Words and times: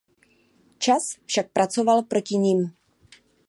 Čas 0.77 1.17
však 1.29 1.51
pracoval 1.53 2.03
proti 2.09 2.37
nim. 2.37 2.73